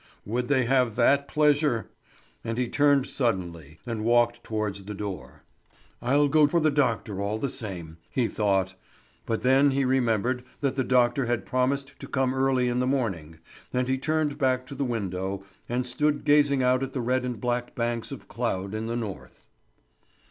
[0.25, 1.91] Would they have that pleasure?
[2.43, 5.43] And he turned suddenly, and walked towards the door.
[6.01, 8.73] "I'll go for the doctor all the same," he thought;
[9.27, 13.37] but then he remembered that the doctor had promised to come early in the morning,
[13.71, 17.39] and he turned back to the window, and stood gazing out at the red and
[17.39, 19.45] black banks of cloud in the north.